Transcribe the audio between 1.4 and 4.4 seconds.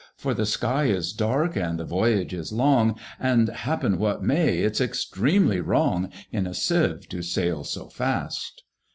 and the voyage is long, And happen what